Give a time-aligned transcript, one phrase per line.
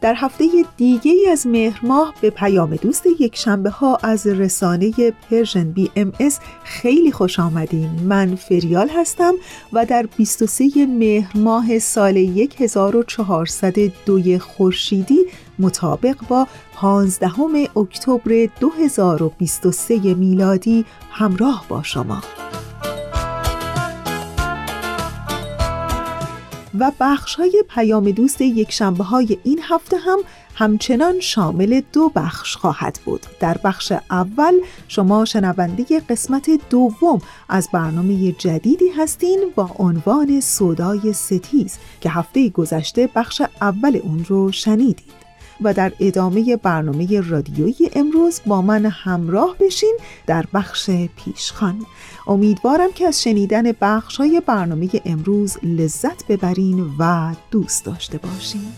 [0.00, 0.44] در هفته
[0.76, 4.92] دیگه ای از مهر ماه به پیام دوست یک شنبه ها از رسانه
[5.30, 7.90] Persian BMS خیلی خوش آمدین.
[8.04, 9.34] من فریال هستم
[9.72, 12.16] و در 23 مهر ماه سال
[12.58, 15.20] 1402 خورشیدی
[15.58, 17.30] مطابق با 15
[17.76, 22.22] اکتبر 2023 میلادی همراه با شما.
[26.80, 30.18] و بخش های پیام دوست یک شنبه های این هفته هم
[30.54, 33.26] همچنان شامل دو بخش خواهد بود.
[33.40, 34.54] در بخش اول
[34.88, 43.08] شما شنونده قسمت دوم از برنامه جدیدی هستین با عنوان صدای ستیز که هفته گذشته
[43.14, 45.25] بخش اول اون رو شنیدید.
[45.60, 51.86] و در ادامه برنامه رادیویی امروز با من همراه بشین در بخش پیشخان.
[52.26, 58.72] امیدوارم که از شنیدن بخش های برنامه امروز لذت ببرین و دوست داشته باشین.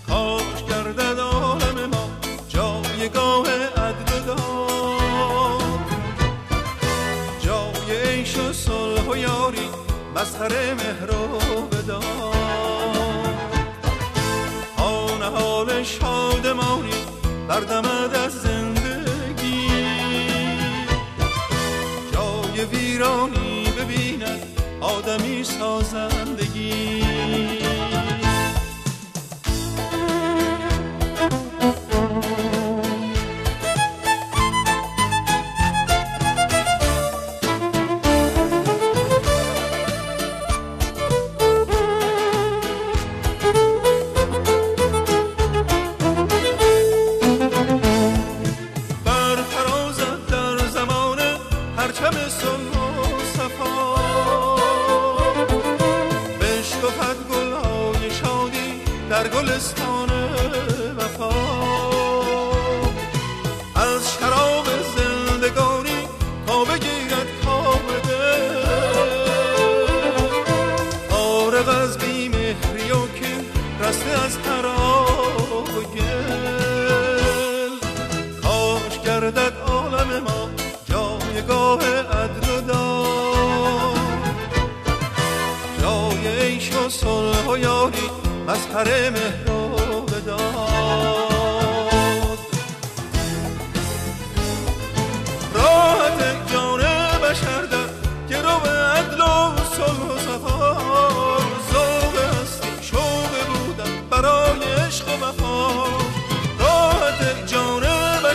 [24.89, 27.08] آدمی سازندگی.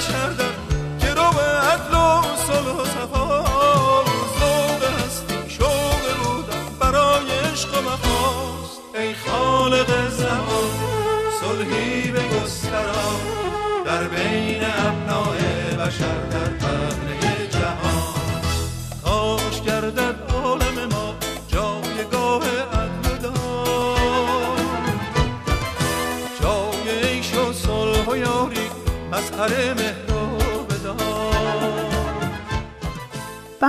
[0.04, 0.53] yaşardım.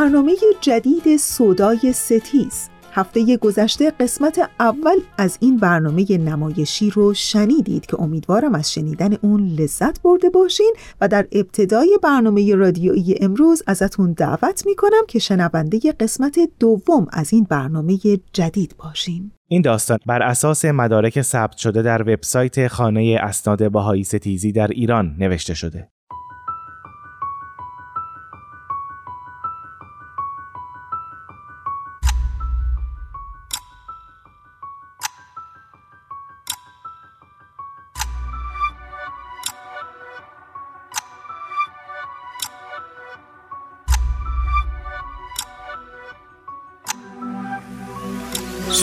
[0.04, 8.00] برنامه جدید صدای ستیز هفته گذشته قسمت اول از این برنامه نمایشی رو شنیدید که
[8.00, 14.66] امیدوارم از شنیدن اون لذت برده باشین و در ابتدای برنامه رادیویی امروز ازتون دعوت
[14.66, 17.98] می‌کنم که شنونده قسمت دوم از این برنامه
[18.32, 24.52] جدید باشین این داستان بر اساس مدارک ثبت شده در وبسایت خانه اسناد بهایی ستیزی
[24.52, 25.88] در ایران نوشته شده.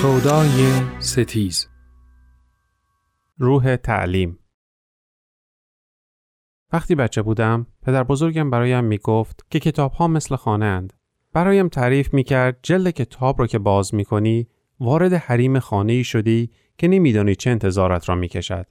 [0.02, 1.68] سودای ستیز
[3.38, 4.40] روح تعلیم
[6.74, 10.94] وقتی بچه بودم پدر بزرگم برایم می گفت که کتاب ها مثل خانه اند.
[11.34, 14.48] برایم تعریف می کرد جلد کتاب را که باز می کنی
[14.80, 18.68] وارد حریم خانه ای شدی که نمیدانی چه انتظارت را می کشد.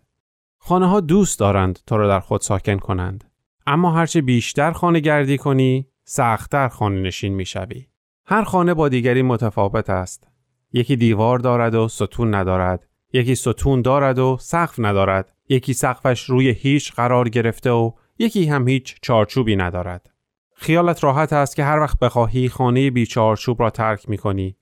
[0.59, 3.25] خانه ها دوست دارند تو را در خود ساکن کنند.
[3.67, 7.87] اما هرچه بیشتر خانه گردی کنی سختتر خانه نشین می شوی.
[8.27, 10.30] هر خانه با دیگری متفاوت است.
[10.73, 12.87] یکی دیوار دارد و ستون ندارد.
[13.13, 15.33] یکی ستون دارد و سقف ندارد.
[15.49, 20.11] یکی سقفش روی هیچ قرار گرفته و یکی هم هیچ چارچوبی ندارد.
[20.55, 24.57] خیالت راحت است که هر وقت بخواهی خانه بی چارچوب را ترک می کنی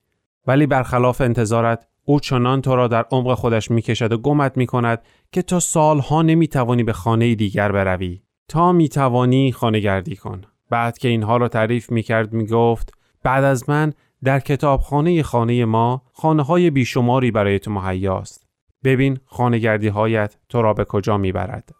[0.46, 4.66] ولی برخلاف انتظارت او چنان تو را در عمق خودش می کشد و گمت می
[4.66, 5.02] کند
[5.32, 8.22] که تا سالها نمی توانی به خانه دیگر بروی.
[8.48, 10.42] تا می توانی خانه گردی کن.
[10.70, 13.92] بعد که اینها را تعریف می کرد می گفت بعد از من
[14.24, 18.48] در کتابخانه خانه ما خانه های بیشماری برای تو مهیاست.
[18.84, 21.74] ببین خانگردی هایت تو را به کجا می‌برد.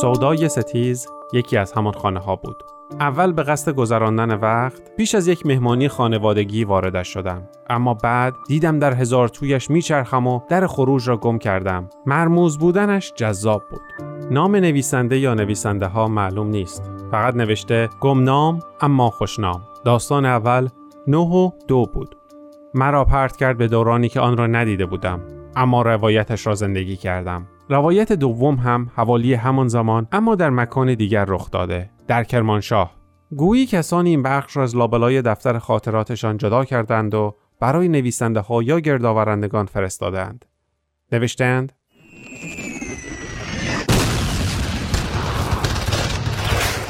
[0.00, 2.73] سودای ستیز یکی از همان خانه ها بود.
[3.00, 7.42] اول به قصد گذراندن وقت پیش از یک مهمانی خانوادگی واردش شدم.
[7.70, 11.88] اما بعد دیدم در هزار تویش میچرخم و در خروج را گم کردم.
[12.06, 13.80] مرموز بودنش جذاب بود.
[14.30, 16.90] نام نویسنده یا نویسنده ها معلوم نیست.
[17.10, 19.62] فقط نوشته گمنام اما خوشنام.
[19.84, 20.68] داستان اول
[21.06, 22.16] نه و دو بود.
[22.74, 25.20] مرا پرت کرد به دورانی که آن را ندیده بودم.
[25.56, 27.46] اما روایتش را زندگی کردم.
[27.68, 31.93] روایت دوم هم حوالی همان زمان اما در مکان دیگر رخ داده.
[32.06, 32.94] در کرمانشاه.
[33.36, 38.62] گویی کسانی این بخش را از لابلای دفتر خاطراتشان جدا کردند و برای نویسنده ها
[38.62, 40.44] یا گردآورندگان فرستادند.
[41.12, 41.72] نوشتند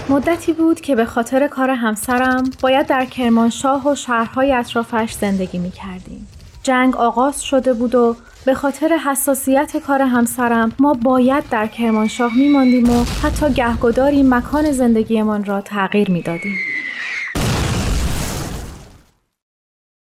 [0.09, 5.71] مدتی بود که به خاطر کار همسرم باید در کرمانشاه و شهرهای اطرافش زندگی می
[5.71, 6.27] کردیم.
[6.65, 8.17] جنگ آغاز شده بود و
[8.47, 15.45] به خاطر حساسیت کار همسرم ما باید در کرمانشاه میماندیم و حتی گهگداری مکان زندگیمان
[15.45, 16.57] را تغییر می‌دادیم.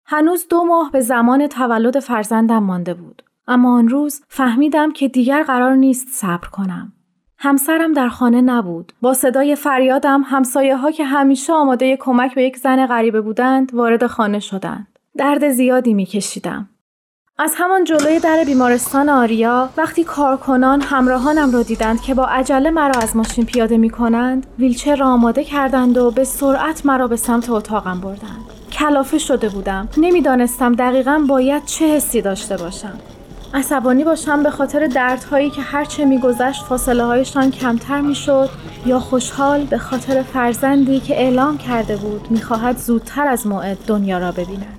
[0.06, 3.22] هنوز دو ماه به زمان تولد فرزندم مانده بود.
[3.48, 6.92] اما آن روز فهمیدم که دیگر قرار نیست صبر کنم.
[7.38, 8.92] همسرم در خانه نبود.
[9.00, 14.06] با صدای فریادم همسایه ها که همیشه آماده کمک به یک زن غریبه بودند وارد
[14.06, 14.91] خانه شدند.
[15.18, 16.68] درد زیادی می کشیدم.
[17.38, 23.00] از همان جلوی در بیمارستان آریا وقتی کارکنان همراهانم را دیدند که با عجله مرا
[23.00, 27.50] از ماشین پیاده می کنند ویلچر را آماده کردند و به سرعت مرا به سمت
[27.50, 28.44] اتاقم بردند.
[28.72, 29.88] کلافه شده بودم.
[29.96, 32.98] نمی‌دانستم دقیقا باید چه حسی داشته باشم.
[33.54, 38.50] عصبانی باشم به خاطر دردهایی که هرچه میگذشت فاصله هایشان کمتر می‌شد
[38.86, 44.32] یا خوشحال به خاطر فرزندی که اعلام کرده بود می‌خواهد زودتر از موعد دنیا را
[44.32, 44.78] ببیند.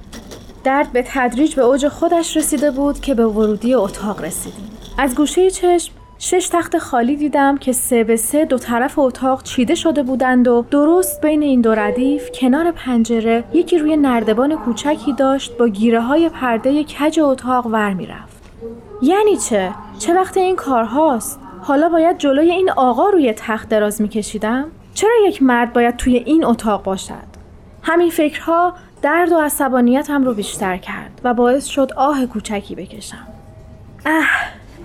[0.63, 5.51] درد به تدریج به اوج خودش رسیده بود که به ورودی اتاق رسیدیم از گوشه
[5.51, 10.47] چشم شش تخت خالی دیدم که سه به سه دو طرف اتاق چیده شده بودند
[10.47, 16.01] و درست بین این دو ردیف کنار پنجره یکی روی نردبان کوچکی داشت با گیره
[16.01, 18.43] های پرده کج اتاق ور می‌رفت
[19.01, 24.65] یعنی چه؟ چه وقت این کارهاست؟ حالا باید جلوی این آقا روی تخت دراز میکشیدم؟
[24.93, 27.33] چرا یک مرد باید توی این اتاق باشد؟
[27.81, 33.27] همین فکرها درد و عصبانیتم رو بیشتر کرد و باعث شد آه کوچکی بکشم.
[34.05, 34.25] اه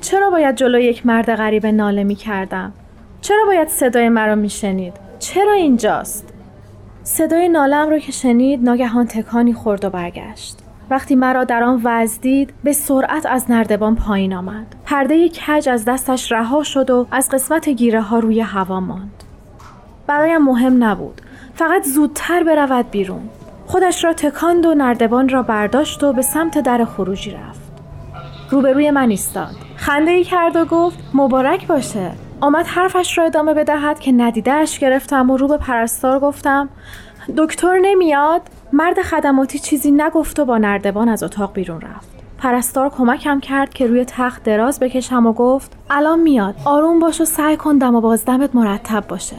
[0.01, 2.73] چرا باید جلوی یک مرد غریب ناله می کردم؟
[3.21, 6.29] چرا باید صدای مرا می شنید؟ چرا اینجاست؟
[7.03, 10.59] صدای نالم رو که شنید ناگهان تکانی خورد و برگشت.
[10.91, 15.85] وقتی مرا در آن وضع دید به سرعت از نردبان پایین آمد پرده کج از
[15.85, 19.25] دستش رها شد و از قسمت گیره ها روی هوا ماند
[20.07, 21.21] برایم مهم نبود
[21.55, 23.29] فقط زودتر برود بیرون
[23.69, 27.61] خودش را تکاند و نردبان را برداشت و به سمت در خروجی رفت.
[28.51, 29.55] روبروی من ایستاد.
[29.77, 32.11] خنده ای کرد و گفت مبارک باشه.
[32.41, 36.69] آمد حرفش را ادامه بدهد که ندیدهش گرفتم و رو به پرستار گفتم
[37.37, 42.09] دکتر نمیاد؟ مرد خدماتی چیزی نگفت و با نردبان از اتاق بیرون رفت.
[42.39, 46.55] پرستار کمکم کرد که روی تخت دراز بکشم و گفت الان میاد.
[46.65, 49.37] آروم باش و سعی کن دم و بازدمت مرتب باشه.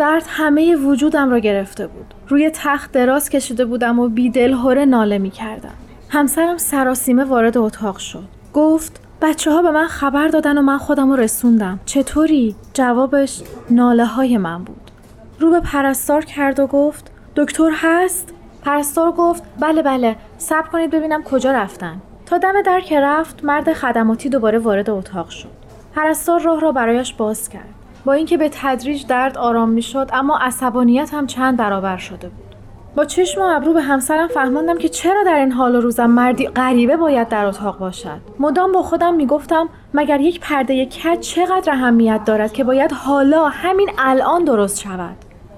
[0.00, 2.14] درد همه وجودم را گرفته بود.
[2.28, 5.74] روی تخت دراز کشیده بودم و بیدلهوره ناله می کردم
[6.08, 8.24] همسرم سراسیمه وارد اتاق شد.
[8.54, 11.80] گفت بچه ها به من خبر دادن و من خودم رو رسوندم.
[11.84, 14.90] چطوری؟ جوابش ناله های من بود.
[15.38, 20.16] رو به پرستار کرد و گفت دکتر هست؟ پرستار گفت بله بله.
[20.38, 22.00] صبر کنید ببینم کجا رفتن.
[22.26, 25.48] تا دم در که رفت مرد خدماتی دوباره وارد اتاق شد.
[25.94, 27.79] پرستار راه را برایش باز کرد.
[28.04, 32.50] با اینکه به تدریج درد آرام می‌شد اما عصبانیت هم چند برابر شده بود.
[32.96, 36.46] با چشم و ابرو به همسرم فهماندم که چرا در این حال و روزم مردی
[36.46, 38.20] غریبه باید در اتاق باشد.
[38.38, 43.90] مدام با خودم می‌گفتم مگر یک پرده کج چقدر اهمیت دارد که باید حالا همین
[43.98, 45.16] الان درست شود؟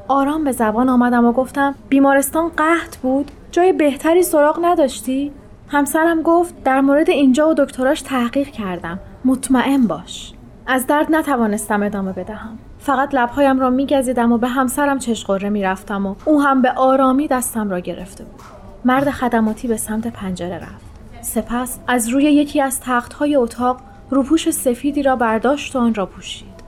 [0.09, 5.33] آرام به زبان آمدم و گفتم بیمارستان قحط بود جای بهتری سراغ نداشتی؟
[5.69, 8.99] همسرم گفت در مورد اینجا و دکتراش تحقیق کردم.
[9.25, 10.33] مطمئن باش.
[10.67, 12.59] از درد نتوانستم ادامه بدهم.
[12.79, 17.71] فقط لبهایم را میگزیدم و به همسرم چشقره می‌رفتم و او هم به آرامی دستم
[17.71, 18.41] را گرفته بود.
[18.85, 20.93] مرد خدماتی به سمت پنجره رفت.
[21.21, 26.63] سپس از روی یکی از تختهای اتاق روپوش سفیدی را برداشت و آن را پوشید.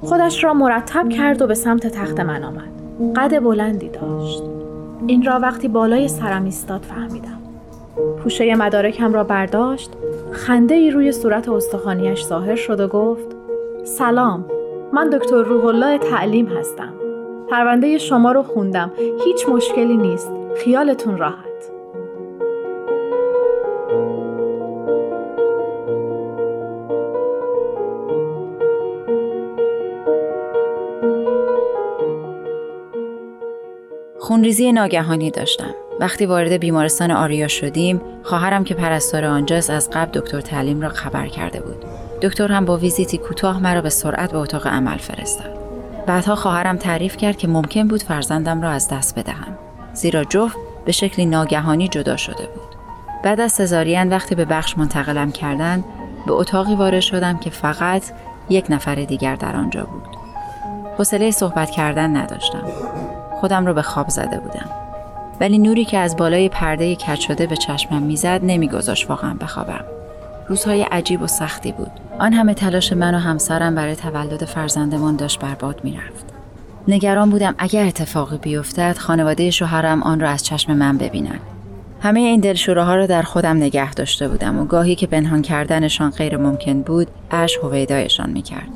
[0.00, 2.74] خودش را مرتب کرد و به سمت تخت من آمد.
[3.16, 4.42] قد بلندی داشت.
[5.06, 7.38] این را وقتی بالای سرم ایستاد فهمیدم.
[8.22, 9.90] پوشه مدارکم را برداشت
[10.32, 13.33] خنده ای روی صورت استخوانیش ظاهر شد و گفت
[13.84, 14.44] سلام
[14.92, 16.94] من دکتر روح الله تعلیم هستم.
[17.50, 18.92] پرونده شما رو خوندم.
[19.24, 20.32] هیچ مشکلی نیست.
[20.56, 21.44] خیالتون راحت.
[34.18, 35.74] خونریزی ناگهانی داشتم.
[36.00, 41.26] وقتی وارد بیمارستان آریا شدیم خواهرم که پرستار آنجاست از قبل دکتر تعلیم را خبر
[41.26, 42.03] کرده بود.
[42.24, 45.58] دکتر هم با ویزیتی کوتاه مرا به سرعت به اتاق عمل فرستاد.
[46.06, 49.58] بعدها خواهرم تعریف کرد که ممکن بود فرزندم را از دست بدهم
[49.94, 52.76] زیرا جفت به شکلی ناگهانی جدا شده بود.
[53.22, 55.84] بعد از سزارین وقتی به بخش منتقلم کردند
[56.26, 58.02] به اتاقی وارد شدم که فقط
[58.48, 60.16] یک نفر دیگر در آنجا بود.
[60.98, 62.64] حوصله صحبت کردن نداشتم.
[63.40, 64.70] خودم را به خواب زده بودم.
[65.40, 69.84] ولی نوری که از بالای پرده کج شده به چشمم می‌زد نمیگذاشت واقعا بخوابم.
[70.48, 71.90] روزهای عجیب و سختی بود.
[72.18, 76.24] آن همه تلاش من و همسرم برای تولد فرزندمان داشت برباد می‌رفت.
[76.88, 81.40] نگران بودم اگر اتفاقی بیفتد خانواده شوهرم آن را از چشم من ببینند
[82.02, 86.36] همه این دلشوراها را در خودم نگه داشته بودم و گاهی که پنهان کردنشان غیر
[86.36, 88.68] ممکن بود اش هویدایشان می‌کرد.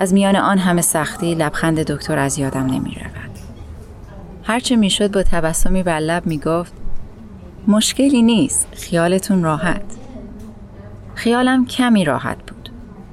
[0.00, 3.38] از میان آن همه سختی لبخند دکتر از یادم نمی رود.
[4.44, 6.72] هرچه می‌شد با تبسمی بر لب می‌گفت
[7.68, 9.82] مشکلی نیست خیالتون راحت.
[11.20, 12.70] خیالم کمی راحت بود.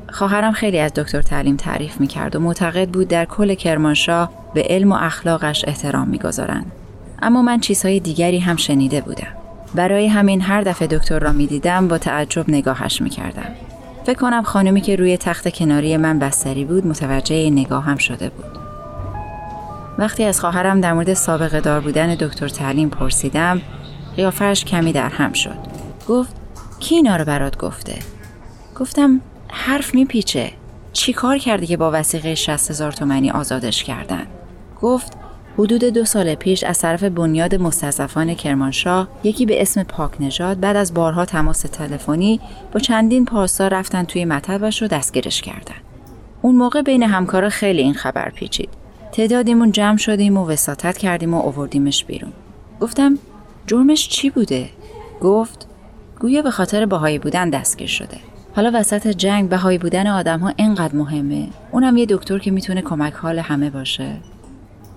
[0.10, 4.92] خواهرم خیلی از دکتر تعلیم تعریف می‌کرد و معتقد بود در کل کرمانشاه به علم
[4.92, 6.72] و اخلاقش احترام می‌گذارند.
[7.22, 9.28] اما من چیزهای دیگری هم شنیده بودم.
[9.76, 13.50] برای همین هر دفعه دکتر را می‌دیدم با تعجب نگاهش می‌کردم.
[14.06, 18.60] فکر کنم خانمی که روی تخت کناری من بستری بود متوجه نگاهم شده بود.
[19.98, 23.62] وقتی از خواهرم در مورد سابقه دار بودن دکتر تعلیم پرسیدم
[24.16, 25.58] قیافش کمی در هم شد.
[26.08, 26.37] گفت
[26.80, 27.96] کی اینا رو برات گفته؟
[28.80, 30.52] گفتم حرف میپیچه.
[30.94, 34.28] چی کار کرده که با وسیقه 60 هزار تومنی آزادش کردن؟
[34.82, 35.14] گفت
[35.58, 40.76] حدود دو سال پیش از طرف بنیاد مستضعفان کرمانشاه یکی به اسم پاک نژاد بعد
[40.76, 42.40] از بارها تماس تلفنی
[42.72, 45.76] با چندین پاسدار رفتن توی مطبش رو دستگیرش کردن.
[46.42, 48.70] اون موقع بین همکارا خیلی این خبر پیچید.
[49.12, 52.34] تعدادیمون جمع شدیم و وساطت کردیم و اووردیمش بیرون.
[52.80, 53.18] گفتم
[53.68, 54.70] جرمش چی بوده؟
[55.22, 55.68] گفت
[56.20, 58.18] گویا به خاطر باهایی بودن دستگیر شده.
[58.56, 61.48] حالا وسط جنگ بهایی بودن آدم ها اینقدر مهمه.
[61.72, 64.14] اونم یه دکتر که می‌تونه کمک حال همه باشه.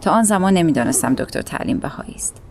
[0.00, 2.43] تا آن زمان نمی‌دانستم دکتر تعلیم بهایی است.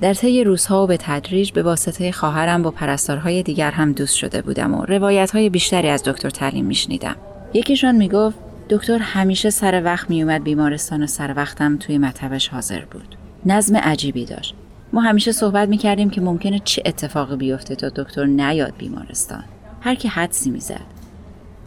[0.00, 4.42] در طی روزها و به تدریج به واسطه خواهرم با پرستارهای دیگر هم دوست شده
[4.42, 7.16] بودم و روایت های بیشتری از دکتر تعلیم میشنیدم.
[7.54, 8.38] یکیشان می‌گفت
[8.70, 13.16] دکتر همیشه سر وقت میومد بیمارستان و سر وقتم توی مطبش حاضر بود.
[13.46, 14.54] نظم عجیبی داشت.
[14.92, 19.44] ما همیشه صحبت می‌کردیم که ممکنه چه اتفاقی بیفته تا دکتر نیاد بیمارستان.
[19.80, 20.80] هر کی حدسی می‌زد.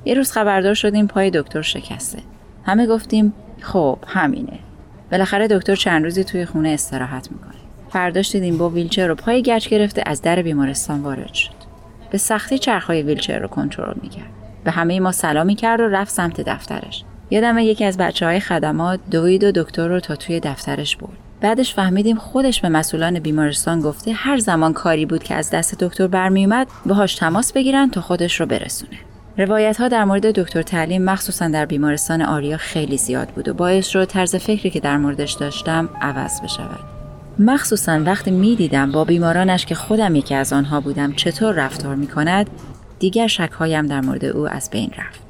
[0.05, 2.19] یه روز خبردار شدیم پای دکتر شکسته.
[2.65, 4.59] همه گفتیم خب همینه.
[5.11, 7.55] بالاخره دکتر چند روزی توی خونه استراحت می‌کنه.
[7.89, 11.55] فرداش دیدیم با ویلچر رو پای گچ گرفته از در بیمارستان وارد شد.
[12.11, 14.29] به سختی چرخهای ویلچر رو کنترل می‌کرد.
[14.63, 17.03] به همه ما سلامی کرد و رفت سمت دفترش.
[17.29, 21.17] یادم یکی از بچه های خدمات دوید و دکتر رو تا توی دفترش برد.
[21.45, 26.07] بعدش فهمیدیم خودش به مسئولان بیمارستان گفته هر زمان کاری بود که از دست دکتر
[26.07, 28.97] برمیومد باهاش تماس بگیرن تا خودش رو برسونه.
[29.37, 33.87] روایت ها در مورد دکتر تعلیم مخصوصا در بیمارستان آریا خیلی زیاد بود و باعث
[33.87, 36.79] شد طرز فکری که در موردش داشتم عوض بشود.
[37.39, 42.07] مخصوصا وقتی می دیدم با بیمارانش که خودم یکی از آنها بودم چطور رفتار می
[42.07, 42.49] کند
[42.99, 45.24] دیگر شکهایم در مورد او از بین رفت.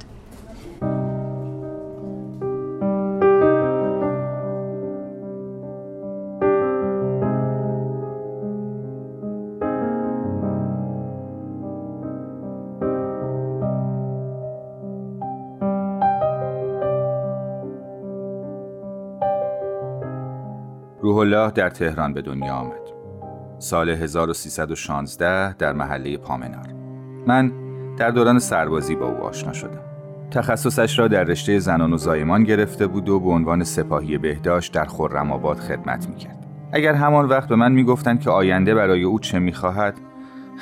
[21.06, 22.80] روح الله در تهران به دنیا آمد.
[23.58, 26.66] سال 1316 در محله پامنار.
[27.26, 27.52] من
[27.96, 29.80] در دوران سربازی با او آشنا شدم.
[30.30, 34.84] تخصصش را در رشته زنان و زایمان گرفته بود و به عنوان سپاهی بهداشت در
[34.84, 36.46] خرم آباد خدمت می‌کرد.
[36.72, 39.94] اگر همان وقت به من می‌گفتند که آینده برای او چه می‌خواهد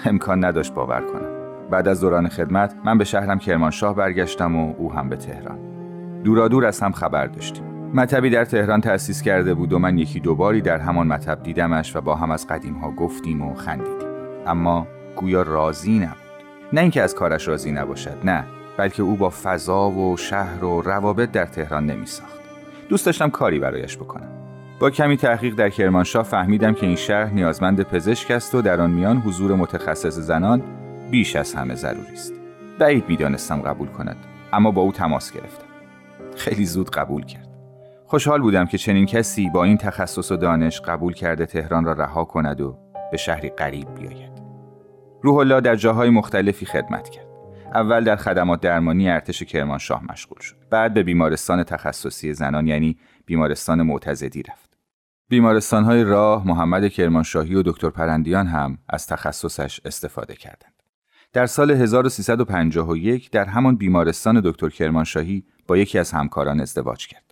[0.04, 1.68] امکان نداشت باور کنم.
[1.70, 5.58] بعد از دوران خدمت من به شهرم کرمانشاه برگشتم و او هم به تهران.
[6.22, 7.73] دورادور از هم خبر داشتیم.
[7.96, 12.00] مطبی در تهران تأسیس کرده بود و من یکی دوباری در همان مطب دیدمش و
[12.00, 14.08] با هم از قدیم ها گفتیم و خندیدیم.
[14.46, 14.86] اما
[15.16, 16.16] گویا راضی نبود.
[16.72, 18.44] نه اینکه از کارش راضی نباشد نه
[18.76, 22.40] بلکه او با فضا و شهر و روابط در تهران نمی ساخت
[22.88, 24.28] دوست داشتم کاری برایش بکنم.
[24.80, 28.90] با کمی تحقیق در کرمانشاه فهمیدم که این شهر نیازمند پزشک است و در آن
[28.90, 30.62] میان حضور متخصص زنان
[31.10, 32.32] بیش از همه ضروری است.
[32.78, 34.16] بعید می‌دانستم قبول کند
[34.52, 35.66] اما با او تماس گرفتم.
[36.36, 37.53] خیلی زود قبول کرد.
[38.06, 42.24] خوشحال بودم که چنین کسی با این تخصص و دانش قبول کرده تهران را رها
[42.24, 42.78] کند و
[43.10, 44.42] به شهری غریب بیاید.
[45.22, 47.26] روح الله در جاهای مختلفی خدمت کرد.
[47.74, 50.56] اول در خدمات درمانی ارتش کرمانشاه مشغول شد.
[50.70, 54.70] بعد به بیمارستان تخصصی زنان یعنی بیمارستان معتزدی رفت.
[55.28, 60.82] بیمارستانهای راه، محمد کرمانشاهی و دکتر پرندیان هم از تخصصش استفاده کردند.
[61.32, 67.23] در سال 1351 در همان بیمارستان دکتر کرمانشاهی با یکی از همکاران ازدواج کرد.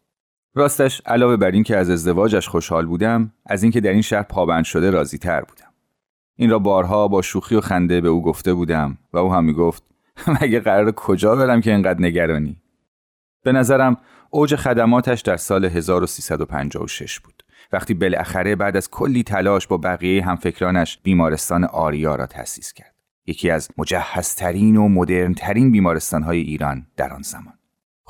[0.55, 4.65] راستش علاوه بر این که از ازدواجش خوشحال بودم از اینکه در این شهر پابند
[4.65, 5.73] شده راضی تر بودم.
[6.37, 9.83] این را بارها با شوخی و خنده به او گفته بودم و او هم می‌گفت
[10.43, 12.63] مگه قرار کجا برم که اینقدر نگرانی؟
[13.45, 13.97] به نظرم
[14.31, 17.43] اوج خدماتش در سال 1356 بود.
[17.73, 22.95] وقتی بالاخره بعد از کلی تلاش با بقیه همفکرانش بیمارستان آریا را تأسیس کرد.
[23.27, 27.55] یکی از مجهزترین و مدرنترین بیمارستانهای ایران در آن زمان.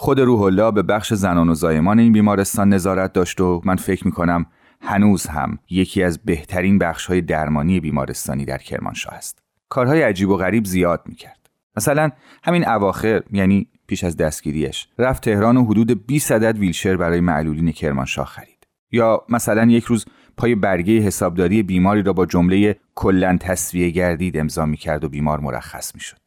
[0.03, 4.07] خود روح الله به بخش زنان و زایمان این بیمارستان نظارت داشت و من فکر
[4.07, 4.47] می کنم
[4.81, 9.43] هنوز هم یکی از بهترین بخش های درمانی بیمارستانی در کرمانشاه است.
[9.69, 11.51] کارهای عجیب و غریب زیاد می کرد.
[11.77, 12.11] مثلا
[12.43, 17.73] همین اواخر یعنی پیش از دستگیریش رفت تهران و حدود 20 عدد ویلشر برای معلولین
[17.73, 18.67] کرمانشاه خرید.
[18.93, 20.05] یا مثلا یک روز
[20.37, 25.41] پای برگه حسابداری بیماری را با جمله کلا تصویه گردید امضا می کرد و بیمار
[25.41, 26.22] مرخص می شد.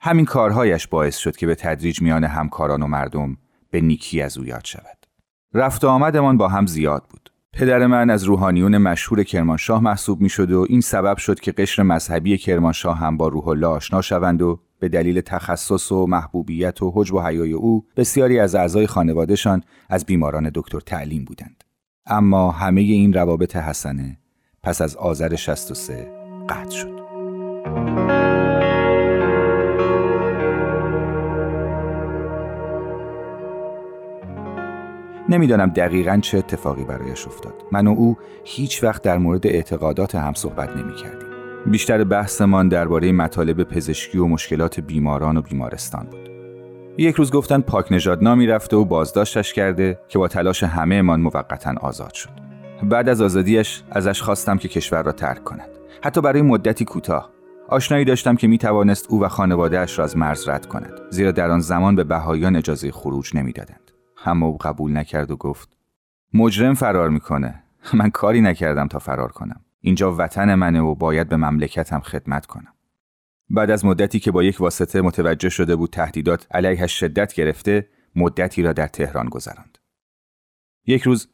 [0.00, 3.36] همین کارهایش باعث شد که به تدریج میان همکاران و مردم
[3.70, 5.06] به نیکی از او یاد شود.
[5.54, 7.30] رفت و آمدمان با هم زیاد بود.
[7.52, 11.82] پدر من از روحانیون مشهور کرمانشاه محسوب می شد و این سبب شد که قشر
[11.82, 16.92] مذهبی کرمانشاه هم با روح الله آشنا شوند و به دلیل تخصص و محبوبیت و
[16.94, 21.64] حجب و حیای او بسیاری از اعضای خانوادهشان از بیماران دکتر تعلیم بودند.
[22.06, 24.18] اما همه این روابط حسنه
[24.62, 26.08] پس از آذر 63
[26.48, 26.97] قطع شد.
[35.28, 37.54] نمی‌دانم دقیقا چه اتفاقی برایش افتاد.
[37.72, 41.28] من و او هیچ وقت در مورد اعتقادات هم صحبت نمی کردیم
[41.66, 46.30] بیشتر بحثمان درباره مطالب پزشکی و مشکلات بیماران و بیمارستان بود.
[46.98, 51.20] یک روز گفتن پاک نژاد نامی رفته و بازداشتش کرده که با تلاش همه من
[51.20, 52.30] موقتا آزاد شد.
[52.82, 55.68] بعد از آزادیش ازش خواستم که کشور را ترک کند.
[56.04, 57.30] حتی برای مدتی کوتاه.
[57.68, 61.50] آشنایی داشتم که می توانست او و خانوادهاش را از مرز رد کند زیرا در
[61.50, 63.87] آن زمان به بهایان اجازه خروج نمی‌دادند.
[64.24, 65.76] اما او قبول نکرد و گفت
[66.34, 67.62] مجرم فرار می‌کنه.
[67.94, 69.60] من کاری نکردم تا فرار کنم.
[69.80, 72.72] اینجا وطن منه و باید به مملکتم خدمت کنم.
[73.50, 78.62] بعد از مدتی که با یک واسطه متوجه شده بود تهدیدات علیهش شدت گرفته مدتی
[78.62, 79.78] را در تهران گذراند.
[80.86, 81.28] یک روز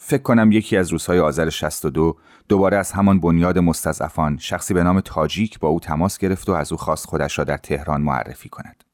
[0.00, 5.00] فکر کنم یکی از روزهای آذر 62 دوباره از همان بنیاد مستضعفان شخصی به نام
[5.00, 8.84] تاجیک با او تماس گرفت و از او خواست خودش را در تهران معرفی کند.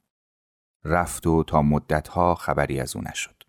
[0.84, 3.42] رفت و تا مدتها خبری از او نشد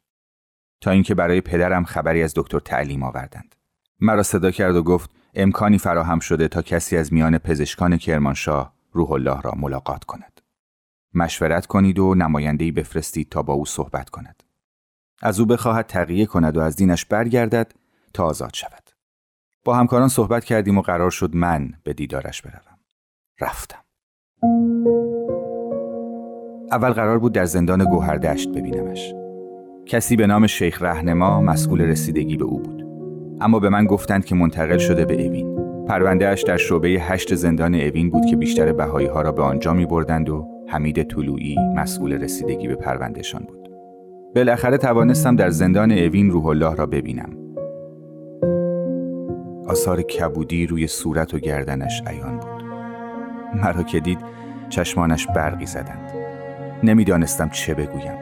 [0.82, 3.56] تا اینکه برای پدرم خبری از دکتر تعلیم آوردند
[4.00, 9.12] مرا صدا کرد و گفت امکانی فراهم شده تا کسی از میان پزشکان کرمانشاه روح
[9.12, 10.42] الله را ملاقات کند
[11.14, 14.44] مشورت کنید و نمایندهی بفرستید تا با او صحبت کند
[15.22, 17.74] از او بخواهد تقیه کند و از دینش برگردد
[18.14, 18.90] تا آزاد شود.
[19.64, 22.80] با همکاران صحبت کردیم و قرار شد من به دیدارش بروم.
[23.42, 23.84] رفتم.
[26.72, 29.14] اول قرار بود در زندان گوهردشت ببینمش.
[29.86, 32.86] کسی به نام شیخ رهنما مسئول رسیدگی به او بود.
[33.42, 35.56] اما به من گفتند که منتقل شده به اوین.
[35.86, 39.86] پروندهش در شعبه هشت زندان اوین بود که بیشتر بهایی ها را به آنجا می
[39.86, 43.70] بردند و حمید طلوعی مسئول رسیدگی به پروندهشان بود.
[44.36, 47.30] بالاخره توانستم در زندان اوین روح الله را ببینم.
[49.68, 52.64] آثار کبودی روی صورت و گردنش عیان بود.
[53.64, 54.20] مرا که دید
[54.70, 56.19] چشمانش برقی زدند.
[56.84, 58.18] نمی‌دانستم چه بگویم.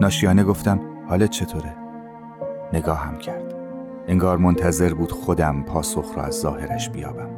[0.00, 1.74] ناشیانه گفتم حالت چطوره؟
[2.72, 3.54] نگاهم کرد.
[4.08, 7.28] انگار منتظر بود خودم پاسخ را از ظاهرش بیابم.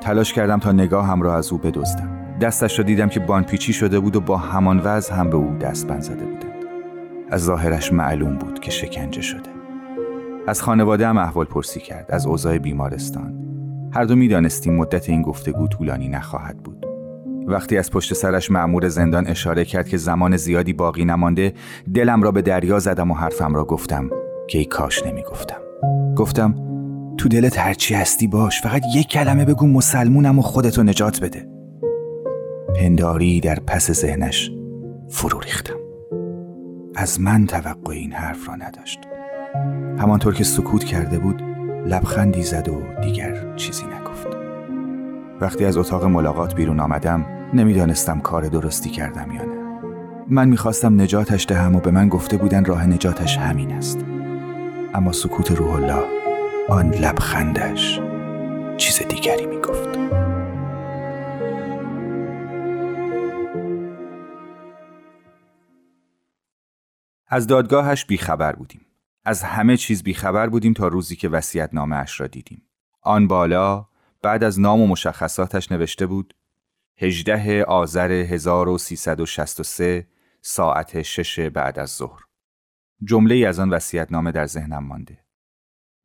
[0.00, 2.36] تلاش کردم تا نگاهم را از او بدزدم.
[2.40, 6.02] دستش را دیدم که بانپیچی شده بود و با همان وضع هم به او دستبند
[6.02, 6.64] زده بودند.
[7.30, 9.50] از ظاهرش معلوم بود که شکنجه شده.
[10.46, 13.38] از خانواده هم احوال پرسی کرد از اوضاع بیمارستان.
[13.94, 16.86] هر دو می‌دانستیم مدت این گفتگو طولانی نخواهد بود.
[17.46, 21.52] وقتی از پشت سرش معمور زندان اشاره کرد که زمان زیادی باقی نمانده
[21.94, 24.10] دلم را به دریا زدم و حرفم را گفتم
[24.48, 25.56] که ای کاش نمی گفتم
[26.16, 26.54] گفتم
[27.18, 31.48] تو دلت هرچی هستی باش فقط یک کلمه بگو مسلمونم و خودتو نجات بده.
[32.76, 34.50] پنداری در پس ذهنش
[35.08, 35.76] فرو ریختم.
[36.94, 38.98] از من توقع این حرف را نداشت.
[39.98, 41.42] همانطور که سکوت کرده بود
[41.86, 44.01] لبخندی زد و دیگر چیزی نگفت
[45.42, 49.80] وقتی از اتاق ملاقات بیرون آمدم نمی‌دانستم کار درستی کردم یا نه.
[50.28, 53.98] من می‌خواستم نجاتش دهم و به من گفته بودن راه نجاتش همین است.
[54.94, 56.04] اما سکوت روح الله
[56.68, 58.00] آن لبخندش
[58.76, 59.98] چیز دیگری می‌گفت.
[67.28, 68.86] از دادگاهش بیخبر بودیم.
[69.24, 72.62] از همه چیز بیخبر بودیم تا روزی که وسیعت نامه اش را دیدیم.
[73.02, 73.91] آن بالا
[74.22, 76.34] بعد از نام و مشخصاتش نوشته بود
[76.98, 80.08] 18 آذر 1363
[80.40, 82.20] ساعت 6 بعد از ظهر.
[83.04, 83.80] جمله ای از آن
[84.10, 85.24] نامه در ذهنم مانده.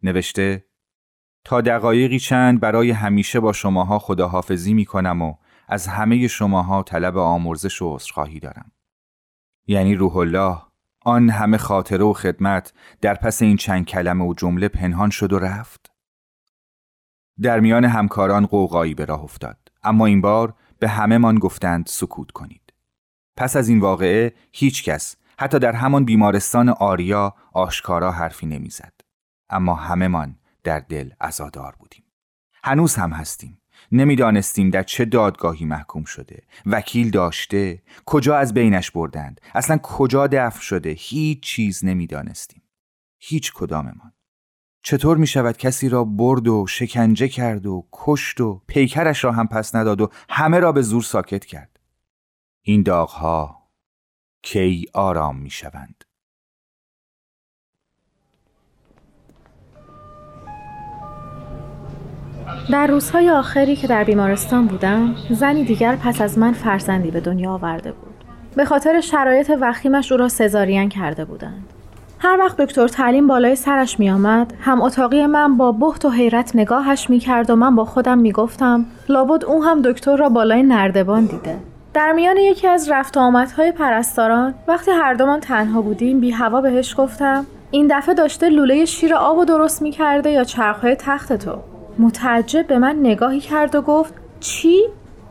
[0.04, 0.66] نوشته
[1.44, 5.36] تا دقایقی چند برای همیشه با شماها خداحافظی می کنم و
[5.68, 8.72] از همه شماها طلب آمرزش و عذرخواهی دارم.
[9.68, 10.62] یعنی روح الله
[11.02, 15.40] آن همه خاطره و خدمت در پس این چند کلمه و جمله پنهان شد و
[15.40, 15.97] رفت.
[17.42, 19.58] در میان همکاران قوقایی به راه افتاد.
[19.84, 22.74] اما این بار به همه من گفتند سکوت کنید.
[23.38, 28.94] پس از این واقعه هیچ کس حتی در همان بیمارستان آریا آشکارا حرفی نمی‌زد.
[29.50, 32.04] اما همهمان در دل عزادار بودیم.
[32.64, 33.62] هنوز هم هستیم.
[33.92, 36.44] نمی‌دانستیم در چه دادگاهی محکوم شده.
[36.66, 42.62] وکیل داشته کجا از بینش بردند؟ اصلا کجا دفن شده؟ هیچ چیز نمی‌دانستیم.
[43.20, 44.12] هیچ کداممان.
[44.90, 49.48] چطور می شود کسی را برد و شکنجه کرد و کشت و پیکرش را هم
[49.48, 51.80] پس نداد و همه را به زور ساکت کرد؟
[52.62, 53.58] این داغها
[54.42, 56.04] کی آرام می شوند
[62.72, 67.52] در روزهای آخری که در بیمارستان بودم زنی دیگر پس از من فرزندی به دنیا
[67.52, 68.24] آورده بود.
[68.56, 71.74] به خاطر شرایط وخیمش او را سزارین کرده بودند.
[72.20, 76.56] هر وقت دکتر تعلیم بالای سرش می آمد هم اتاقی من با بحت و حیرت
[76.56, 80.64] نگاهش می کرد و من با خودم می گفتم لابد او هم دکتر را بالای
[80.64, 81.58] نردبان دیده.
[81.94, 86.96] در میان یکی از رفت آمدهای پرستاران وقتی هر دومان تنها بودیم بی هوا بهش
[86.98, 91.58] گفتم این دفعه داشته لوله شیر آب و درست می کرده یا چرخهای تخت تو؟
[92.00, 94.84] متعجب به من نگاهی کرد و گفت چی؟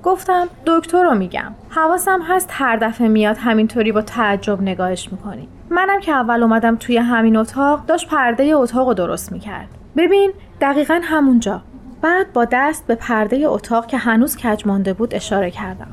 [0.02, 1.54] گفتم دکتر رو میگم.
[1.70, 5.48] حواسم هست هر دفعه میاد همینطوری با تعجب نگاهش می‌کنی.
[5.70, 9.68] منم که اول اومدم توی همین اتاق داشت پرده اتاق رو درست می‌کرد.
[9.96, 11.62] ببین دقیقا همونجا.
[12.02, 15.88] بعد با دست به پرده اتاق که هنوز کج مانده بود اشاره کردم.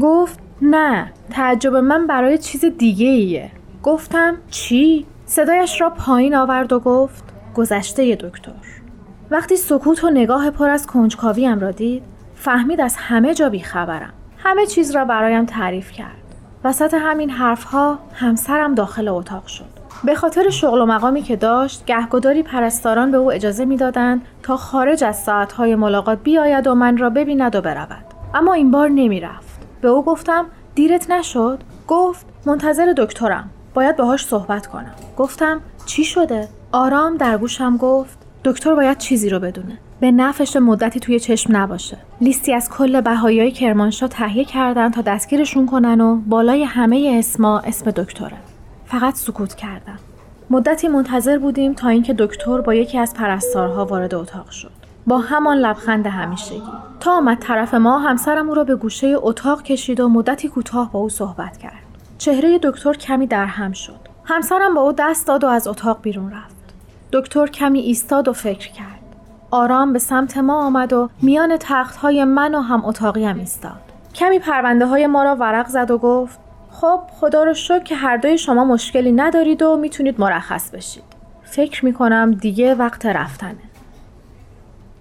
[0.00, 3.50] گفت نه تعجب من برای چیز دیگه ایه
[3.82, 7.24] گفتم چی؟ صدایش را پایین آورد و گفت
[7.54, 8.52] گذشته دکتر.
[9.30, 12.02] وقتی سکوت و نگاه پر از کنجکاویم را دید
[12.34, 14.12] فهمید از همه جا بیخبرم.
[14.38, 16.23] همه چیز را برایم تعریف کرد.
[16.64, 19.64] وسط همین حرفها همسرم داخل اتاق شد.
[20.04, 25.04] به خاطر شغل و مقامی که داشت گهگداری پرستاران به او اجازه می‌دادند تا خارج
[25.04, 28.04] از ساعتهای ملاقات بیاید و من را ببیند و برود.
[28.34, 29.60] اما این بار نمی‌رفت.
[29.80, 33.50] به او گفتم دیرت نشد؟ گفت منتظر دکترم.
[33.74, 34.94] باید باهاش صحبت کنم.
[35.16, 39.78] گفتم چی شده؟ آرام در گوشم گفت دکتر باید چیزی رو بدونه.
[40.00, 41.98] به نفش مدتی توی چشم نباشه.
[42.20, 47.90] لیستی از کل بهاییای کرمانشاه تهیه کردن تا دستگیرشون کنن و بالای همه اسما اسم
[47.90, 48.36] دکتره.
[48.86, 49.98] فقط سکوت کردم
[50.50, 54.70] مدتی منتظر بودیم تا اینکه دکتر با یکی از پرستارها وارد اتاق شد.
[55.06, 56.62] با همان لبخند همیشگی.
[57.00, 61.00] تا آمد طرف ما همسرم او را به گوشه اتاق کشید و مدتی کوتاه با
[61.00, 61.82] او صحبت کرد.
[62.18, 64.00] چهره دکتر کمی درهم شد.
[64.24, 66.74] همسرم با او دست داد و از اتاق بیرون رفت.
[67.12, 69.03] دکتر کمی ایستاد و فکر کرد.
[69.54, 73.80] آرام به سمت ما آمد و میان تخت های من و هم اتاقی هم ایستاد.
[74.14, 76.38] کمی پرونده های ما را ورق زد و گفت
[76.70, 81.04] خب خدا رو شکر که هر دوی شما مشکلی ندارید و می‌تونید مرخص بشید.
[81.42, 83.56] فکر می‌کنم دیگه وقت رفتنه.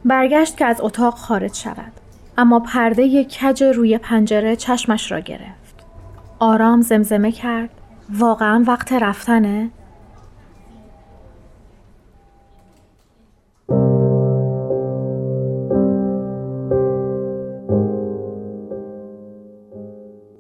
[0.06, 1.92] برگشت که از اتاق خارج شود.
[2.38, 5.86] اما پرده کج روی پنجره چشمش را گرفت.
[6.40, 7.70] آرام زمزمه کرد.
[8.10, 9.70] واقعا وقت رفتنه؟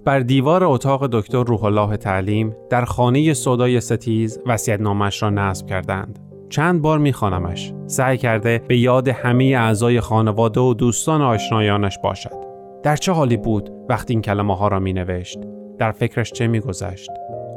[0.05, 4.39] بر دیوار اتاق دکتر روح الله تعلیم در خانه سودای ستیز
[4.79, 6.19] نامش را نصب کردند.
[6.49, 7.73] چند بار میخوانمش.
[7.87, 12.43] سعی کرده به یاد همه اعضای خانواده و دوستان آشنایانش باشد.
[12.83, 15.39] در چه حالی بود وقتی این کلمه ها را می نوشت
[15.79, 17.09] در فکرش چه می گذشت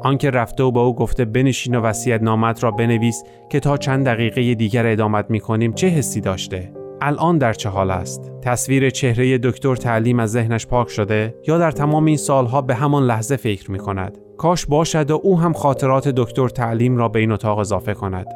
[0.03, 4.07] آنکه رفته و به او گفته بنشین و وصیت نامت را بنویس که تا چند
[4.07, 9.39] دقیقه دیگر ادامت می کنیم چه حسی داشته؟ الان در چه حال است؟ تصویر چهره
[9.39, 13.71] دکتر تعلیم از ذهنش پاک شده یا در تمام این سالها به همان لحظه فکر
[13.71, 17.95] می کند کاش باشد و او هم خاطرات دکتر تعلیم را به این اتاق اضافه
[17.95, 18.27] کند.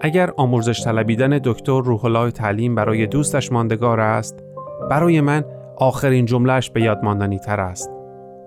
[0.00, 4.44] اگر آموزش طلبیدن دکتر روح الله تعلیم برای دوستش ماندگار است
[4.90, 5.44] برای من
[5.76, 7.90] آخرین جملهش به یاد ماندنی تر است.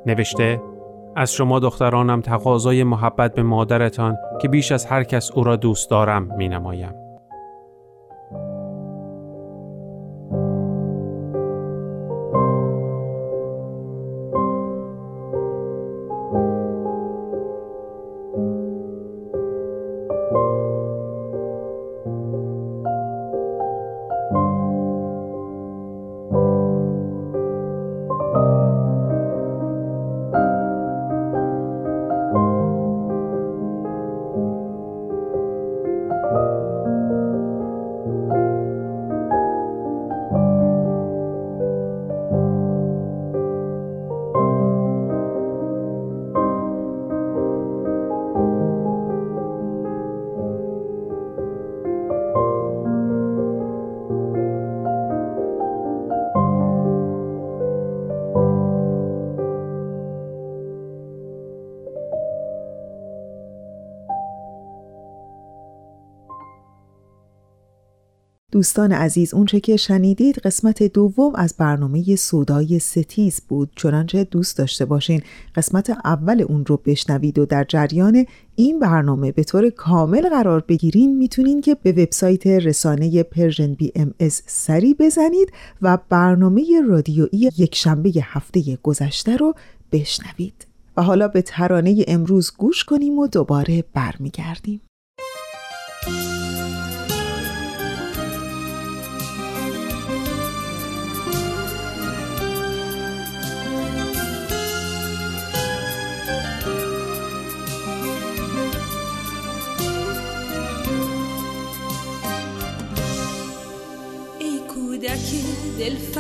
[0.06, 0.62] نوشته
[1.16, 5.90] از شما دخترانم تقاضای محبت به مادرتان که بیش از هر کس او را دوست
[5.90, 7.05] دارم می نمایم.
[68.56, 73.70] دوستان عزیز اونچه که شنیدید قسمت دوم از برنامه سودای ستیز بود.
[73.76, 75.22] چنانچه دوست داشته باشین
[75.56, 81.18] قسمت اول اون رو بشنوید و در جریان این برنامه به طور کامل قرار بگیرین
[81.18, 88.78] می‌تونین که به وبسایت رسانه Persian BMS سری بزنید و برنامه رادیویی یک شنبه هفته
[88.84, 89.54] گذشته رو
[89.92, 90.68] بشنوید.
[90.98, 94.82] و حالا به ترانه امروز گوش کنیم و دوباره برمیگردیم.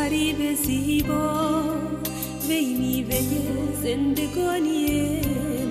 [0.05, 1.63] فریب زیبا
[2.49, 3.21] وی میوه
[3.83, 5.21] زندگانی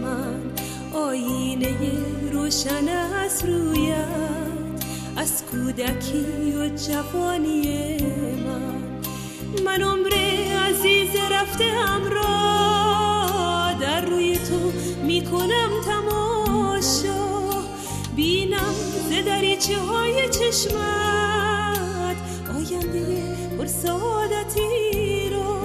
[0.03, 0.41] من.
[0.93, 1.77] آینه
[2.33, 2.89] روشن
[3.25, 4.07] از رویت
[5.17, 7.99] از کودکی و جوانی
[8.47, 8.83] من.
[9.65, 10.13] من عمر
[10.69, 11.65] عزیز رفته
[12.11, 14.73] را در روی تو
[15.07, 17.25] می‌کنم تماشا.
[18.17, 18.75] بینم
[19.11, 21.34] ز دریچه های چشمت
[23.85, 25.57] سعادتی رو.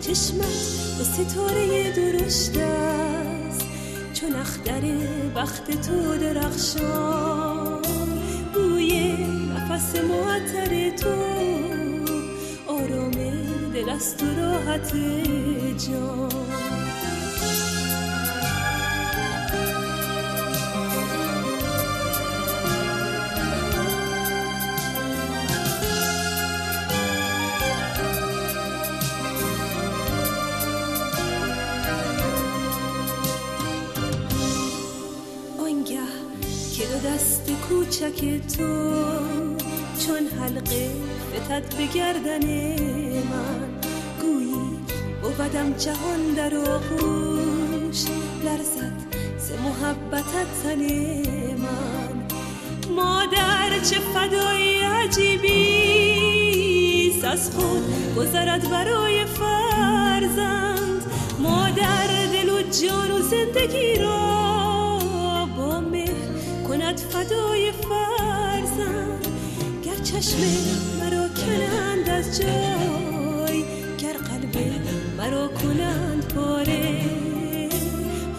[0.00, 3.66] چشمت با ستاره درشت است.
[4.12, 4.82] چون اختر
[5.34, 7.82] وقت تو درخشان.
[8.54, 9.16] بوی
[9.54, 11.14] نفس معطر تو.
[12.66, 13.10] آرام
[13.74, 14.92] دل است و راحت
[15.86, 16.61] جان.
[38.22, 38.70] کوچک تو
[40.06, 40.90] چون حلقه
[41.32, 42.46] فتد به گردن
[43.30, 43.70] من
[44.22, 44.78] گویی
[45.22, 48.04] بودم جهان در آغوش
[48.44, 48.92] لرزد
[49.38, 50.82] ز محبتت تن
[51.56, 52.14] من.
[52.96, 56.22] مادر چه فدایی عجیبی
[57.24, 61.02] از خود گذرد برای فرزند.
[61.38, 64.98] مادر دل و جان و زندگی را
[65.56, 66.12] با مهر
[66.68, 68.11] کند فدای فرزند.
[70.22, 70.38] چشم
[71.00, 73.64] مرا کنند از جای
[73.98, 74.56] گر قلب
[75.18, 77.00] مرا کنند پاره.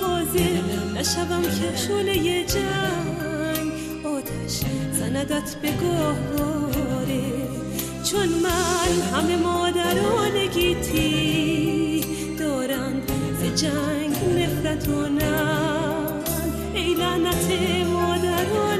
[0.01, 0.61] حاضر
[0.95, 3.71] نشوم که شله جنگ
[4.05, 7.23] آتش زندت به گهواره
[8.03, 12.05] چون من همه مادران گیتی
[12.39, 16.23] دارند ز جنگ نفرت و نن
[16.73, 17.51] ای لعنت
[17.87, 18.72] مادران.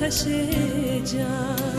[0.00, 1.77] زد آتش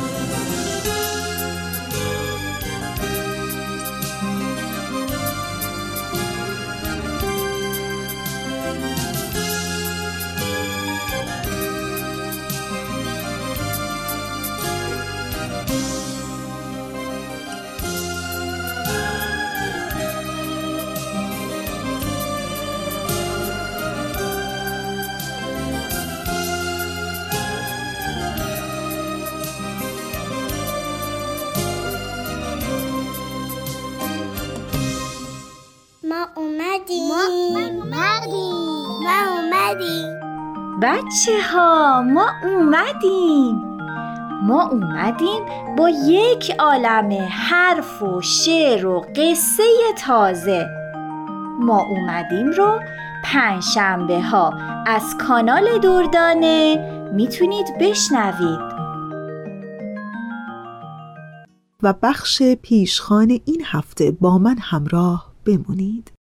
[40.81, 43.55] بچه ها ما اومدیم.
[44.43, 49.63] ما اومدیم با یک عالم حرف و شعر و قصه
[49.97, 50.67] تازه.
[51.59, 52.79] ما اومدیم رو
[53.23, 54.53] پنجشنبه ها
[54.87, 56.77] از کانال دردانه.
[57.13, 58.59] می‌تونید بشنوید.
[61.83, 66.11] و بخش پیشخان این هفته با من همراه بمونید.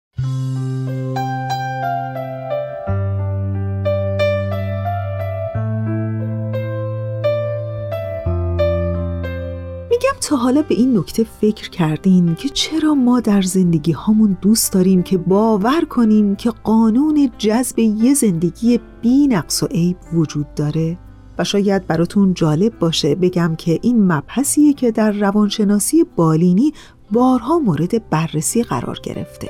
[9.98, 14.72] میگم تا حالا به این نکته فکر کردین که چرا ما در زندگی هامون دوست
[14.72, 20.98] داریم که باور کنیم که قانون جذب یه زندگی بی نقص و عیب وجود داره؟
[21.38, 26.72] و شاید براتون جالب باشه بگم که این مبحثیه که در روانشناسی بالینی
[27.12, 29.48] بارها مورد بررسی قرار گرفته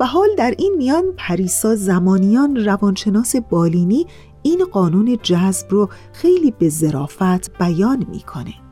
[0.00, 4.06] و حال در این میان پریسا زمانیان روانشناس بالینی
[4.42, 8.65] این قانون جذب رو خیلی به ظرافت بیان می‌کنه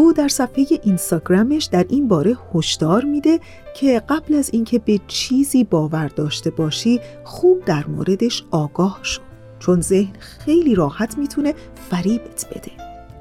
[0.00, 3.40] او در صفحه اینستاگرامش در این باره هشدار میده
[3.76, 9.20] که قبل از اینکه به چیزی باور داشته باشی خوب در موردش آگاه شو
[9.58, 11.54] چون ذهن خیلی راحت می‌تونه
[11.90, 12.72] فریبت بده.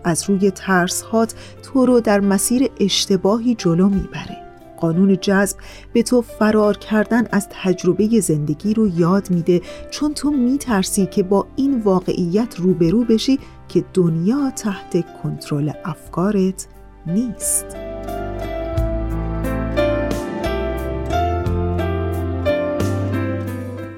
[0.03, 4.37] از روی ترس هات تو رو در مسیر اشتباهی جلو می‌بره.
[4.77, 5.57] قانون جذب
[5.93, 9.61] به تو فرار کردن از تجربه زندگی رو یاد میده
[9.91, 13.39] چون تو میترسی که با این واقعیت روبرو بشی
[13.69, 16.67] که دنیا تحت کنترل افکارت
[17.07, 17.65] نیست.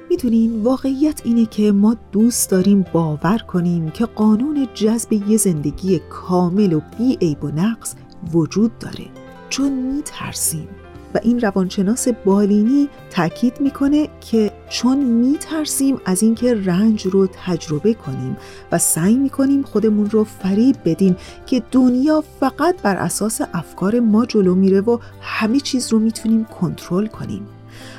[0.10, 6.74] می‌دونین واقعیت اینه که ما دوست داریم باور کنیم که قانون جذب یه زندگی کامل
[6.74, 7.96] و بی عیب و نقص
[8.34, 9.06] وجود داره.
[9.50, 10.68] چون میترسیم.
[11.14, 18.38] و این روانشناس بالینی تاکید می‌کنه که چون میترسیم از اینکه رنج رو تجربه کنیم
[18.72, 24.56] و سعی می‌کنیم خودمون رو فریب بدیم که دنیا فقط بر اساس افکار ما جلو
[24.56, 27.48] میره و همه چیز رو می‌تونیم کنترل کنیم.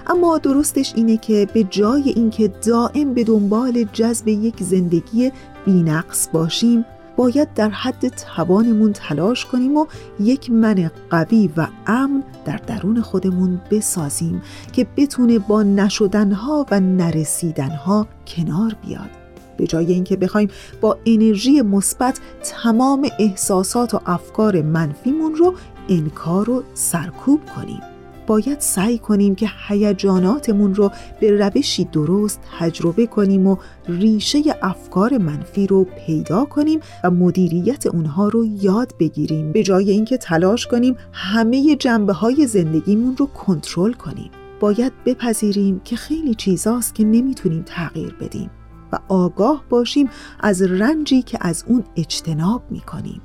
[0.07, 5.33] اما درستش اینه که به جای اینکه دائم به دنبال جذب یک زندگی
[5.66, 6.85] بینقص باشیم
[7.16, 9.87] باید در حد توانمون تلاش کنیم و
[10.20, 18.07] یک من قوی و امن در درون خودمون بسازیم که بتونه با نشدنها و نرسیدنها
[18.27, 19.11] کنار بیاد.
[19.57, 20.48] به جای اینکه بخوایم
[20.81, 25.55] با انرژی مثبت تمام احساسات و افکار منفیمون رو
[25.88, 27.91] انکار و سرکوب کنیم.
[28.33, 30.90] باید سعی کنیم که هیجاناتمون رو
[31.21, 33.57] به روشی درست تجربه کنیم و
[33.88, 39.53] ریشه افکار منفی رو پیدا کنیم و مدیریت اونها رو یاد بگیریم.
[39.53, 44.30] به جای اینکه تلاش کنیم همه جنبه های زندگیمون رو کنترل کنیم.
[44.61, 48.51] باید بپذیریم که خیلی چیزاست که نمی‌تونیم تغییر بدیم
[48.93, 50.09] و آگاه باشیم
[50.41, 53.20] از رنجی که از اون اجتناب می‌کنیم.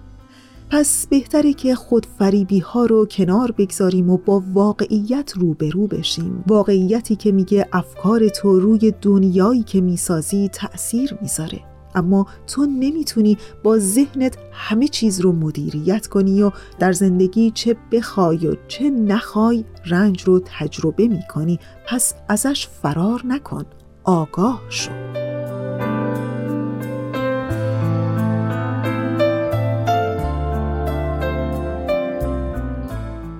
[0.69, 6.43] پس بهتره که خودفریبی ها رو کنار بگذاریم و با واقعیت روبرو بشیم.
[6.47, 11.59] واقعیتی که میگه افکار تو روی دنیایی که می‌سازی تأثیر می‌ذاره.
[11.95, 18.47] اما تو نمی‌تونی با ذهنت همه چیز رو مدیریت کنی و در زندگی چه بخوای
[18.47, 21.59] و چه نخوای رنج رو تجربه می‌کنی.
[21.87, 23.65] پس ازش فرار نکن.
[24.03, 24.91] آگاه شو.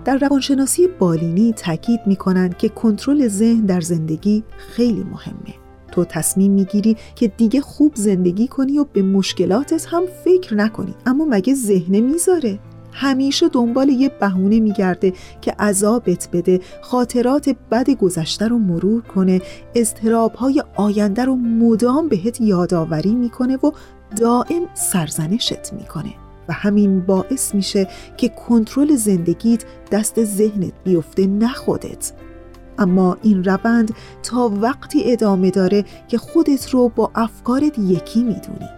[0.08, 5.54] در روانشناسی بالینی تاکید می‌کنند که کنترل ذهن در زندگی خیلی مهمه.
[5.92, 11.26] تو تصمیم می‌گیری که دیگه خوب زندگی کنی و به مشکلاتت هم فکر نکنی اما
[11.30, 12.60] مگه ذهن می‌ذاره؟
[12.92, 19.42] همیشه دنبال یه بهونه میگرده که عذابت بده خاطرات بد گذشته رو مرور کنه
[20.36, 23.72] های آینده رو مدام بهت یادآوری می‌کنه و
[24.22, 27.88] دائم سرزنشت می‌کنه و همین باعث میشه
[28.18, 32.14] که کنترل زندگیت دست ذهنت بیفته نه خودت.
[32.78, 33.92] اما این روند
[34.24, 38.70] تا وقتی ادامه داره که خودت رو با افکارت یکی می‌دونی.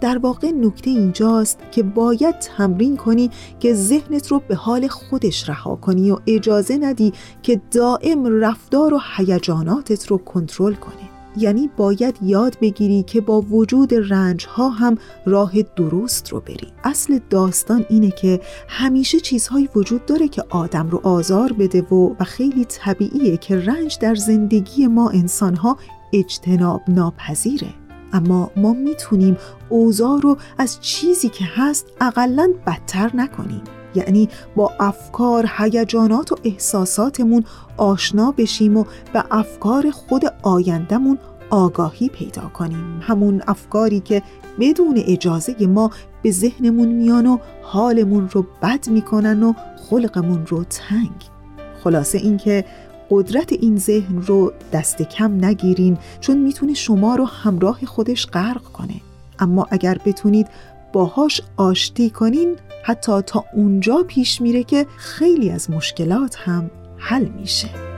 [0.00, 5.76] در واقع نکته اینجاست که باید تمرین کنی که ذهنت رو به حال خودش رها
[5.76, 12.56] کنی و اجازه ندی که دائم رفتار و هیجاناتت رو کنترل کنه یعنی باید یاد
[12.60, 16.72] بگیری که با وجود رنج ها هم راه درست رو بری.
[16.84, 22.24] اصل داستان اینه که همیشه چیزهایی وجود داره که آدم رو آزار بده و و
[22.24, 25.78] خیلی طبیعیه که رنج در زندگی ما انسان ها
[26.12, 27.74] اجتناب ناپذیره
[28.12, 29.36] اما ما می‌تونیم
[29.68, 33.62] اوضاع رو از چیزی که هست اقلا بدتر نکنیم.
[33.94, 37.44] یعنی با افکار، هیجانات و احساساتمون
[37.76, 41.18] آشنا بشیم و به افکار خود آیندهمون
[41.50, 43.00] آگاهی پیدا کنیم.
[43.02, 44.22] همون افکاری که
[44.60, 45.90] بدون اجازه ما
[46.22, 49.52] به ذهنمون میان و حالمون رو بد می‌کنن و
[49.90, 51.28] خلقمون رو تنگ.
[51.84, 52.64] خلاصه اینکه
[53.10, 58.94] قدرت این ذهن رو دست کم نگیرین چون می‌تونه شما رو همراه خودش غرق کنه.
[59.38, 60.46] اما اگر بتونید
[60.92, 67.91] باهاش آشتی کنین حتی تا اونجا پیش میره که خیلی از مشکلات هم حل میشه.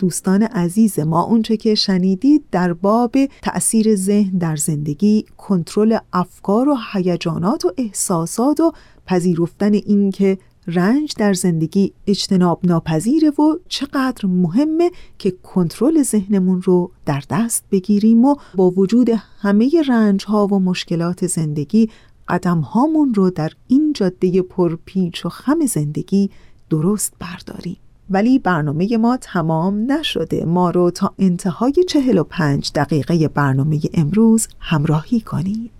[0.00, 6.76] دوستان عزیز ما اونچه که شنیدید در باب تأثیر ذهن در زندگی کنترل افکار و
[6.92, 8.72] هیجانات و احساسات و
[9.06, 17.22] پذیرفتن اینکه رنج در زندگی اجتناب ناپذیره و چقدر مهمه که کنترل ذهنمون رو در
[17.30, 21.90] دست بگیریم و با وجود همه رنج ها و مشکلات زندگی
[22.28, 26.30] قدم هامون رو در این جاده پرپیچ و خم زندگی
[26.70, 27.76] درست برداریم.
[28.10, 30.44] ولی برنامه ما تمام نشده.
[30.44, 35.79] ما رو تا انتهای 45 دقیقه برنامه امروز همراهی کنید.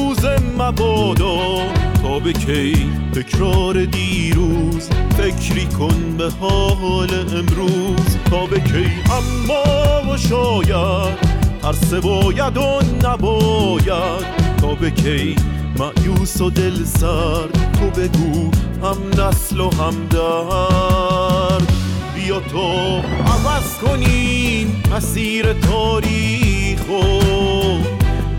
[0.21, 1.37] روز مبادا
[2.01, 10.17] تا به کی تکرار دیروز فکری کن به حال امروز تا به کی اما و
[10.17, 11.17] شاید
[11.61, 14.25] ترس باید و نباید
[14.61, 15.35] تا به کی
[15.79, 18.51] معیوس و دل سرد تو بگو
[18.83, 21.73] هم نسل و هم درد
[22.15, 22.67] بیا تو
[23.25, 26.81] عوض کنیم مسیر تاریخ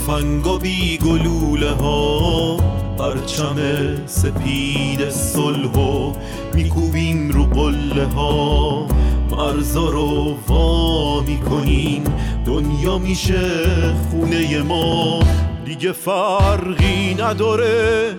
[0.00, 2.56] تفنگا بی گلوله ها
[2.98, 3.56] پرچم
[4.06, 6.12] سپید صلح و
[6.54, 8.86] میکوبیم رو قله ها.
[9.30, 12.04] مرزا رو وا می‌کنیم
[12.46, 13.50] دنیا میشه
[14.10, 15.20] خونه ما.
[15.64, 18.14] دیگه فرقی نداره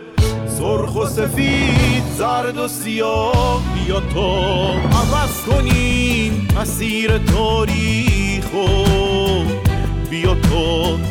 [0.47, 3.61] سرخ و سفید زرد و سیاه.
[3.73, 8.67] بیا تا عوض کنیم مسیر تاریخو.
[10.09, 11.10] بیا تا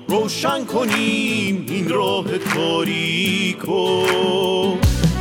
[0.11, 4.05] روشن کنیم این راه تاریکو.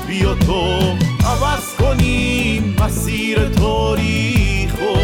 [0.08, 0.78] بیا تا
[1.26, 4.94] عوض کنیم مسیر تاریخو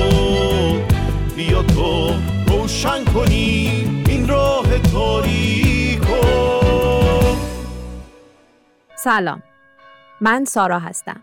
[1.37, 2.09] بیا تا
[2.49, 6.27] روشن کنیم این راه تاریکو.
[8.97, 9.43] سلام.
[10.21, 11.23] من سارا هستم.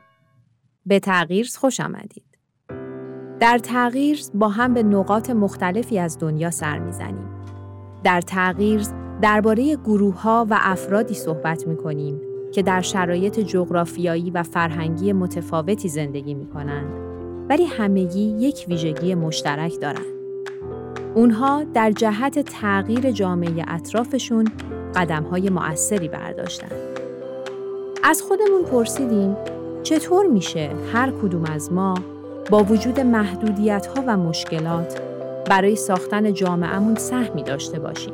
[0.86, 2.38] به تغییر خوش آمدید.
[3.40, 7.33] در تغییر با هم به نقاط مختلفی از دنیا سر می‌زنیم.
[8.04, 8.82] در تغییر
[9.22, 12.22] درباره گروه ها و افرادی صحبت می کنیم
[12.54, 16.94] که در شرایط جغرافیایی و فرهنگی متفاوتی زندگی می کنند
[17.50, 20.06] ولی همگی یک ویژگی مشترک دارند.
[21.16, 24.48] اونها در جهت تغییر جامعه اطرافشون
[24.96, 26.72] قدم های مؤثری برداشتند.
[28.04, 29.36] از خودمون پرسیدیم
[29.84, 31.94] چطور میشه هر کدوم از ما
[32.50, 35.13] با وجود محدودیت ها و مشکلات
[35.50, 38.14] برای ساختن جامعهمون سهمی داشته باشیم.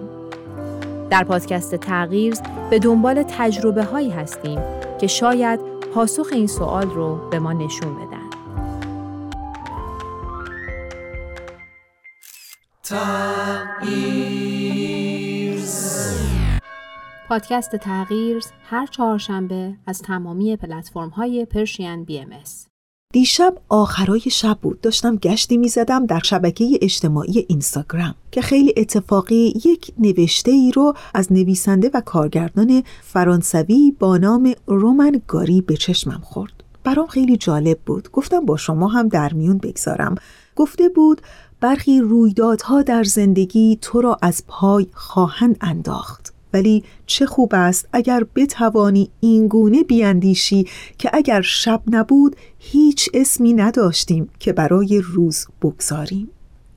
[1.10, 2.34] در پادکست تغییر
[2.70, 4.60] به دنبال تجربه هایی هستیم
[5.00, 5.60] که شاید
[5.94, 8.30] پاسخ این سوال رو به ما نشون بدن.
[17.30, 22.30] پادکست تغییر هر چهارشنبه از تمامی پلتفرم های پرشین بی ام
[23.14, 24.82] دیشب آخرای شب بود.
[24.82, 30.94] داشتم گشتی می زدم در شبکه اجتماعی اینستاگرام که خیلی اتفاقی یک نوشته ای رو
[31.14, 36.64] از نویسنده و کارگردان فرانسوی با نام رومن گاری به چشمم خورد.
[36.84, 38.12] برام خیلی جالب بود.
[38.12, 40.16] گفتم با شما هم در میون بگذارم.
[40.56, 41.22] گفته بود
[41.60, 46.19] برخی رویدادها در زندگی تو را از پای خواهند انداخت.
[46.54, 50.66] ولی چه خوب است اگر بتوانی اینگونه بیاندیشی
[50.98, 56.30] که اگر شب نبود هیچ اسمی نداشتیم که برای روز بگذاریم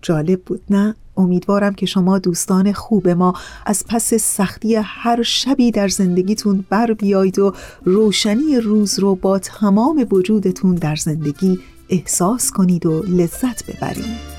[0.02, 3.34] جالب بود نه؟ امیدوارم که شما دوستان خوب ما
[3.66, 7.54] از پس سختی هر شبی در زندگیتون بر بیایید و
[7.84, 11.58] روشنی روز رو با تمام وجودتون در زندگی
[11.88, 14.32] احساس کنید و لذت ببرید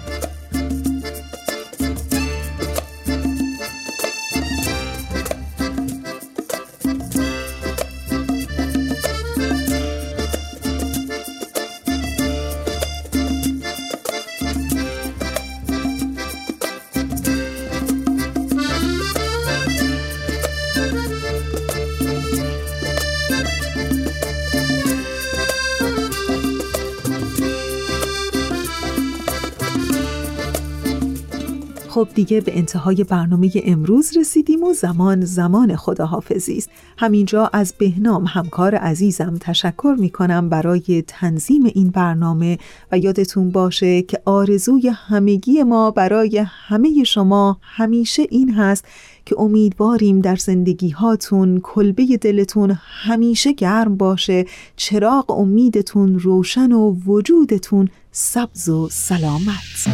[31.93, 36.69] خب دیگه به انتهای برنامه امروز رسیدیم و زمان زمان خداحافظی است.
[36.97, 42.57] همینجا از بهنام همکار عزیزم تشکر می کنم برای تنظیم این برنامه
[42.91, 48.85] و یادتون باشه که آرزوی همگی ما برای همه شما همیشه این هست
[49.25, 57.89] که امیدواریم در زندگی هاتون کلبه دلتون همیشه گرم باشه چراغ امیدتون روشن و وجودتون
[58.11, 59.87] سبز و سلامت.